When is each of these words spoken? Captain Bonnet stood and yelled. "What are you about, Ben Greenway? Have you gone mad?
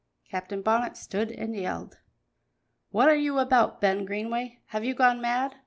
Captain 0.31 0.63
Bonnet 0.63 0.97
stood 0.97 1.31
and 1.31 1.55
yelled. 1.55 1.99
"What 2.89 3.07
are 3.07 3.13
you 3.13 3.37
about, 3.37 3.79
Ben 3.79 4.03
Greenway? 4.03 4.57
Have 4.69 4.83
you 4.83 4.95
gone 4.95 5.21
mad? 5.21 5.57